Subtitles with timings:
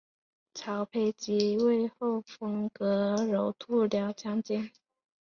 [0.55, 4.71] 曹丕即位后封阎柔度辽将军。